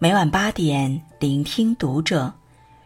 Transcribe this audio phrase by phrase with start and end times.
[0.00, 2.32] 每晚八点，聆听读者。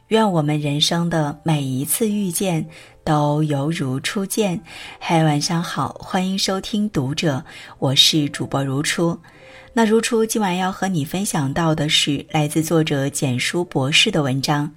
[0.09, 2.67] 愿我们人生的每一次遇见
[3.05, 4.59] 都犹如初见。
[4.99, 7.45] 嗨，晚上好，欢迎收听读者，
[7.79, 9.19] 我是主播如初。
[9.75, 14.73] 那如初今晚要和你分享到的是来自作者简书博士的文章。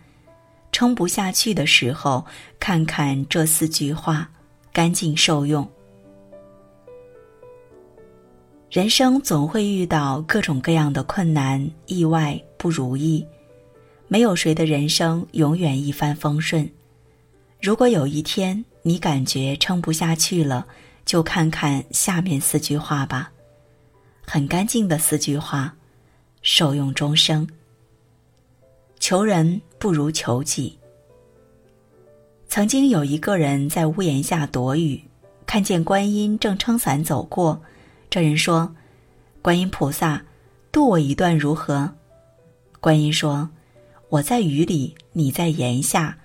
[0.74, 2.26] 撑不下去的时候，
[2.60, 4.30] 看看这四句话，
[4.74, 5.66] 干净受用。
[8.76, 13.26] 人生总会遇到各种各样的困难、意外、不如意，
[14.10, 16.70] 没有谁的人生永远一帆风顺。
[17.62, 20.68] 如果有一天你感觉撑不下去了，
[21.06, 23.32] 就看看下面四句话吧，
[24.28, 25.74] 很干净的四句话，
[26.42, 27.48] 受用终生。
[29.00, 30.78] 求人不如求己。
[32.50, 35.02] 曾经有一个人在屋檐下躲雨，
[35.46, 37.58] 看见观音正撑伞走过。
[38.10, 38.74] 这人说
[39.42, 40.24] ：“观音菩萨，
[40.72, 41.90] 渡我一段如何？”
[42.80, 43.50] 观音说
[44.10, 46.18] ：“我在雨里，你在檐下，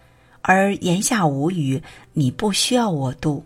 [0.42, 3.42] 而檐下无雨，你不需要我渡。”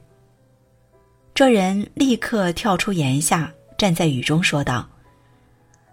[1.35, 4.89] 这人立刻跳出檐下，站在雨中说道：“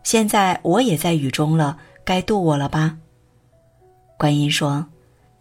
[0.03, 2.97] 现在我也在雨中了，该渡我了吧？”
[4.17, 4.85] 观音说：“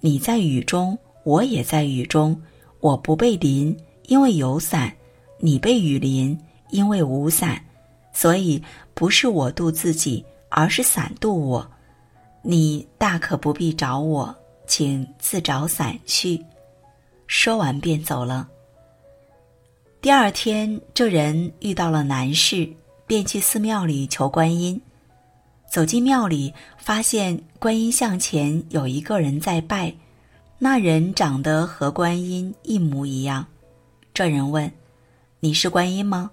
[0.01, 2.41] 你在雨中，我也在雨中，
[2.81, 3.77] 我不被淋，
[4.07, 4.91] 因为有伞；
[5.39, 6.39] 你被雨淋。”
[6.71, 7.63] 因为无伞，
[8.13, 8.63] 所以
[8.95, 11.71] 不是我渡自己，而是伞渡我。
[12.43, 14.35] 你大可不必找我，
[14.67, 16.43] 请自找伞去。
[17.27, 18.49] 说完便走了。
[20.01, 22.69] 第二天，这人遇到了难事，
[23.07, 24.81] 便去寺庙里求观音。
[25.71, 29.95] 走进庙里，发现观音像前有一个人在拜，
[30.59, 33.47] 那人长得和观音一模一样。
[34.13, 34.73] 这人问
[35.39, 36.31] ：“你是观音吗？”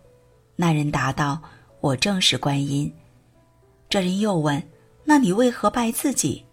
[0.59, 1.41] 那人答道
[1.79, 2.91] ：“我正是观音。”
[3.87, 4.61] 这人又问
[5.05, 6.43] ：“那你为何拜自己？”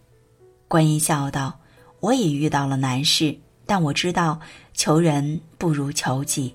[0.69, 1.59] 观音笑道
[2.01, 3.37] ：“我也遇到了难事，
[3.67, 4.39] 但我知道
[4.75, 6.55] 求人不如求己。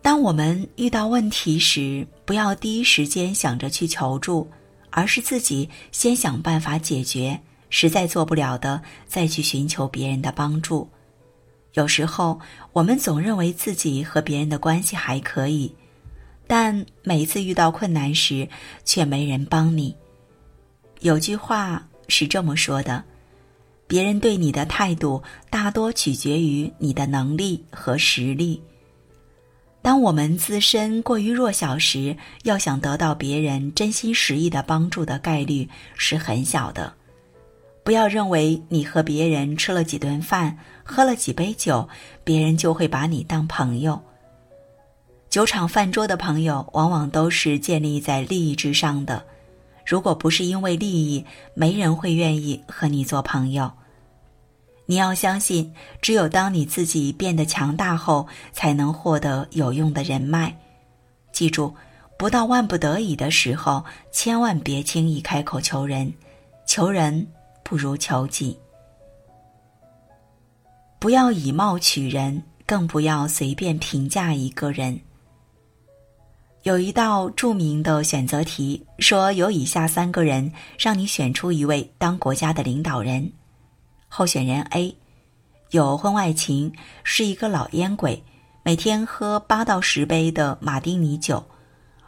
[0.00, 4.48] 当我们遇到问题时，不要第一时间想着去求助，
[4.90, 7.38] 而是自己先想办法解决。
[7.68, 10.88] 实在做不了的，再去寻求别人的帮助。”
[11.74, 12.40] 有时候，
[12.72, 15.72] 我们总认为自己和别人的关系还可以，
[16.46, 18.48] 但每次遇到困难时，
[18.84, 19.94] 却没人帮你。
[21.00, 23.04] 有句话是这么说的：
[23.86, 28.60] 别人对你的态度，大多取决于你的能力和实力。
[29.80, 36.92] 当我们自身过于弱小时，要想得到别人真心实意的帮助的概率是很小的。
[37.88, 41.88] 不要认为你和别人吃了几顿饭，喝了几杯酒，
[42.22, 43.98] 别人就会把你当朋友。
[45.30, 49.24] 酒场饭桌的朋友，往往都是建立在利益之上的。
[49.86, 53.72] 如果不是因为利益，没人会愿意和你做朋友。
[54.84, 55.72] 你要相信，
[56.02, 60.54] 只有当你自己变得强大后，才能获得有用的人脉。
[61.32, 61.74] 记住，
[62.18, 63.82] 不到万不得已的时候，
[64.12, 66.12] 千万别轻易开口求人。
[66.66, 67.26] 求人。
[67.68, 68.58] 不如求己。
[70.98, 74.98] 不要以貌取人，更不要随便评价一个人。
[76.62, 83.30] 有一道著名的选择题，说有以下三个人，让你选出一位当国家的领导人。
[84.08, 84.96] 候选人 A，
[85.72, 86.72] 有婚外情，
[87.04, 88.24] 是一个老烟鬼，
[88.62, 91.44] 每天喝八到十杯的马丁尼酒，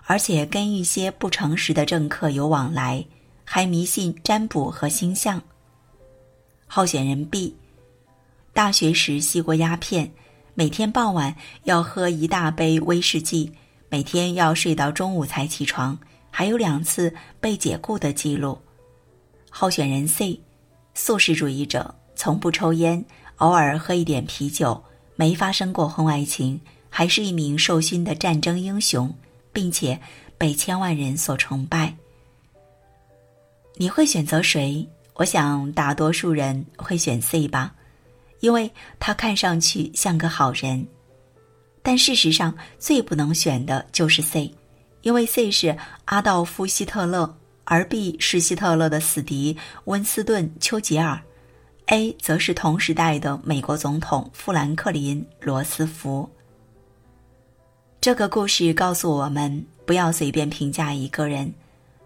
[0.06, 3.04] 而且跟一些不诚实的政客有往来，
[3.52, 5.42] 还迷信占卜和星象。
[6.68, 7.56] 候选人 B，
[8.52, 10.12] 大学时吸过鸦片，
[10.54, 11.34] 每天傍晚
[11.64, 13.52] 要喝一大杯威士忌，
[13.88, 15.98] 每天要睡到中午才起床，
[16.30, 18.56] 还有两次被解雇的记录。
[19.50, 20.40] 候选人 C，
[20.94, 23.04] 素食主义者，从不抽烟，
[23.38, 24.80] 偶尔喝一点啤酒，
[25.16, 29.12] 没发生过婚外情，还是一名受勋的战争英雄，
[29.52, 30.00] 并且
[30.38, 31.96] 被千万人所崇拜。
[33.80, 34.86] 你会选择谁？
[35.14, 37.74] 我想大多数人会选 C 吧，
[38.40, 40.86] 因为他看上去像个好人。
[41.80, 44.52] 但事实上，最不能选的就是 C，
[45.00, 45.74] 因为 C 是
[46.04, 47.34] 阿道夫·希特勒，
[47.64, 49.56] 而 B 是希特勒的死敌
[49.86, 51.18] 温斯顿·丘吉尔
[51.86, 56.28] ，A 则是同时代的美国总统富兰克林·罗斯福。
[57.98, 61.50] 这个故事告诉我们，不要随便评价一个人。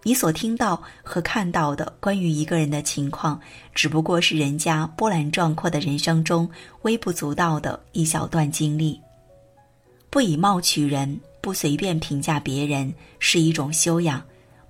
[0.06, 3.40] 你所听到和看到的关于一个人的情况，
[3.74, 6.48] 只不过是人家波澜壮阔的人生中
[6.82, 9.00] 微不足道的一小段经历。
[10.10, 14.20] 不以貌取人，不随便评价别人，是一种修养；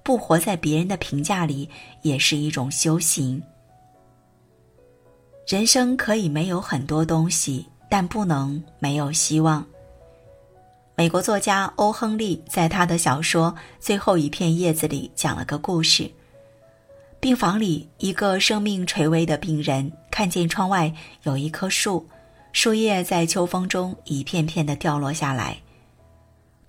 [0.04, 1.68] 不活在别人的评价里，
[2.02, 3.42] 也是一种修行。
[5.48, 9.66] 人生可以没有很多东西，但不能没有希望。
[10.96, 16.08] 美国作家欧·亨利在他的小说《最后一片叶子》里讲了个故事。
[17.18, 20.94] 病房里，一个生命垂危的病人看见窗外
[21.24, 22.06] 有一棵树，
[22.52, 25.58] 树叶在秋风中一片片的掉落下来。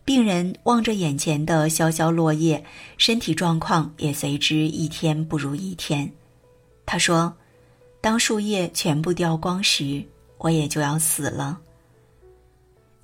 [0.03, 2.63] 病人望着眼前的萧萧落叶，
[2.97, 6.11] 身体状况也随之一天不如一天。
[6.83, 7.31] 他说
[8.01, 10.03] ：“当树叶全部掉光时，
[10.39, 11.59] 我也就要死了。”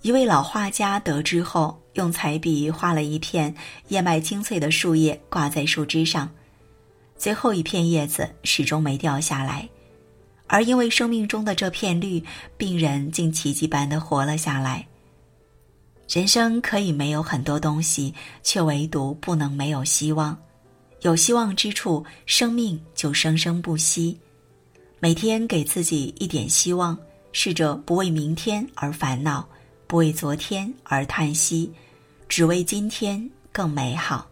[0.01, 3.53] 一位老画家得知后，用彩笔画了一片
[3.89, 6.27] 叶脉清脆的树叶挂在树枝上，
[7.15, 9.69] 最后一片叶子始终没掉下来，
[10.48, 12.24] 而因为生命中的这片绿，
[12.57, 14.88] 病人竟奇迹般的活了下来。
[16.09, 18.12] 人生可以没有很多东西，
[18.42, 20.36] 却唯独不能没有希望。
[21.01, 24.19] 有希望之处，生命就生生不息。
[25.00, 26.97] 每天给自己一点希望，
[27.31, 29.47] 试着不为明天而烦恼。
[29.92, 31.70] 不为昨天而叹息，
[32.30, 34.26] 只为今天更美好。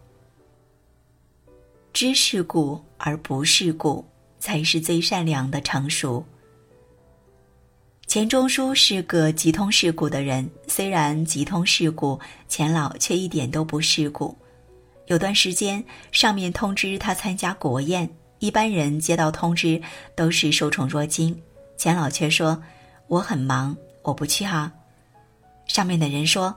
[1.92, 4.02] 知世故而不世故，
[4.38, 6.24] 才是最善良的成熟。
[8.06, 12.18] 钱钟书是个极通世故的人，虽然极通世故，
[12.48, 14.34] 钱老却一点都不世故。
[15.08, 18.08] 有段时间，上面通知他参加国宴，
[18.38, 19.78] 一般人接到通知
[20.16, 21.38] 都是受宠若惊，
[21.76, 22.62] 钱老却说
[23.08, 24.72] ：“我很忙，我不去哈。”
[25.70, 26.52] 上面的人说：“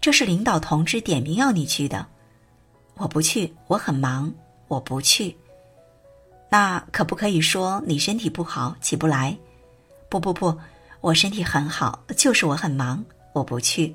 [0.00, 2.06] 这是领导同志点名要你去的，
[2.94, 4.32] 我不去，我很忙，
[4.68, 5.36] 我不去。
[6.48, 9.36] 那可不可以说你身体不好起不来？
[10.08, 10.56] 不不不，
[11.00, 13.92] 我身体很好，就是我很忙，我不去。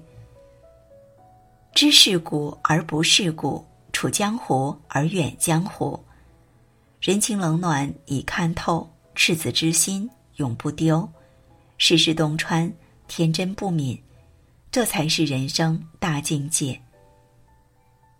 [1.73, 5.97] 知世故而不世故，处江湖而远江湖，
[6.99, 11.09] 人情冷暖已看透，赤子之心永不丢，
[11.77, 12.69] 世事洞穿，
[13.07, 13.97] 天真不泯。”
[14.77, 16.79] 这才是人生大境界。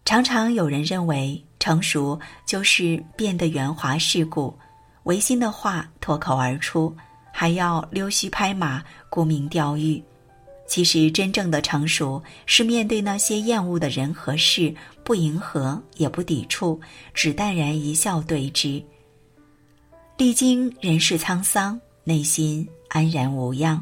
[0.06, 4.57] 常常有人认为成熟就是变得圆滑世故，
[5.04, 6.92] 违心的话脱口而出，
[7.31, 10.04] 还要溜须拍马、沽名钓誉。
[10.65, 16.81] 其实，真正的成熟是面对那些厌恶的人和事，不迎合也不抵触，
[17.13, 18.83] 只淡然一笑对之。
[20.18, 23.80] 历经人世沧桑，内心安然无恙。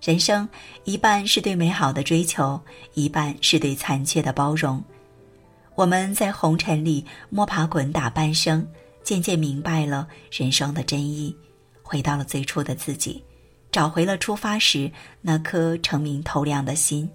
[0.00, 0.48] 人生
[0.84, 2.60] 一半是对美好的追求，
[2.94, 4.82] 一半是对残缺的包容。
[5.74, 8.66] 我们在红尘里摸爬滚打半生，
[9.02, 11.34] 渐渐明白了人生的真意，
[11.82, 13.22] 回到了最初的自己，
[13.72, 14.90] 找回了出发时
[15.20, 17.08] 那颗澄明透亮的心。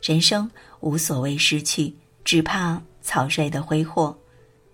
[0.00, 0.48] 人生
[0.80, 1.92] 无所谓失去，
[2.24, 4.16] 只怕草率的挥霍。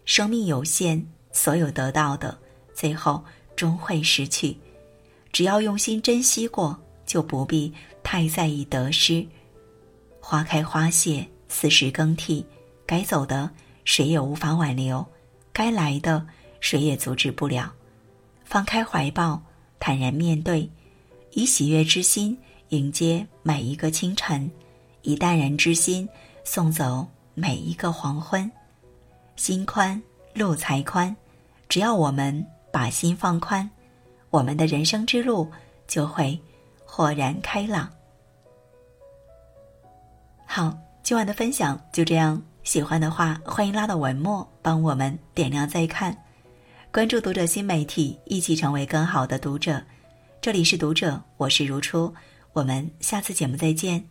[0.05, 1.03] 生命有限，
[1.33, 2.37] 所有得到的，
[2.75, 3.25] 最后
[3.57, 4.57] 终会失去。
[5.33, 6.79] 只要用心珍惜过。
[7.11, 7.75] 就不必
[8.05, 9.27] 太在意得失，
[10.21, 12.47] 花开花谢，四时更替，
[12.87, 13.51] 该走的
[13.85, 15.05] 谁也无法挽留，
[15.53, 16.25] 该来的
[16.61, 17.75] 谁也阻止不了。
[18.45, 19.43] 放开怀抱，
[19.81, 20.71] 坦然面对，
[21.33, 24.49] 以喜悦之心迎接每一个清晨，
[25.03, 26.09] 以淡然之心
[26.45, 27.05] 送走
[27.35, 28.49] 每一个黄昏。
[29.35, 30.01] 心宽
[30.33, 31.17] 路才宽，
[31.69, 33.69] 只要我们把心放宽，
[34.31, 35.51] 我们的人生之路
[35.89, 36.41] 就会。
[36.93, 37.89] 豁然开朗。
[40.45, 42.43] 好，今晚的分享就这样。
[42.65, 46.15] 喜欢的话，欢迎拉到文末帮我们点亮再看，
[46.93, 49.81] 关注读者新媒体，一起成为更好的读者。
[50.41, 52.13] 这里是读者，我是如初，
[52.53, 54.05] 我们下次节目再见。